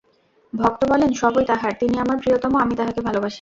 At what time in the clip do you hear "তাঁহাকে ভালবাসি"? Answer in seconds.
2.75-3.29